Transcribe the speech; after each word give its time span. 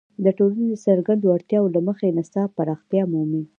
د 0.23 0.25
ټولنې 0.37 0.65
د 0.69 0.75
څرګندو 0.85 1.33
اړتیاوو 1.35 1.73
له 1.75 1.81
مخې 1.87 2.13
نصاب 2.17 2.49
پراختیا 2.57 3.03
مومي. 3.11 3.43